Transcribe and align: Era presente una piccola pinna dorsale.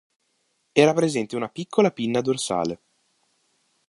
Era 0.71 0.93
presente 0.95 1.35
una 1.35 1.47
piccola 1.47 1.91
pinna 1.91 2.21
dorsale. 2.21 2.79